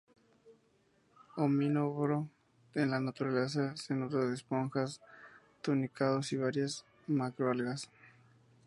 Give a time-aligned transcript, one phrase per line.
[1.37, 2.27] Omnívoro,
[2.73, 4.99] en la naturaleza se nutre de esponjas,
[5.61, 7.87] tunicados y varias macroalgas.